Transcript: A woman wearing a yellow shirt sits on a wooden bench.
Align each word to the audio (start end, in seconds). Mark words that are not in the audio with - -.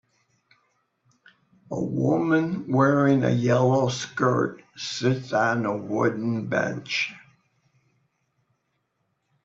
A 1.69 1.79
woman 1.79 2.71
wearing 2.71 3.23
a 3.23 3.29
yellow 3.29 3.87
shirt 3.89 4.63
sits 4.75 5.31
on 5.31 5.63
a 5.67 5.77
wooden 5.77 6.47
bench. 6.47 7.13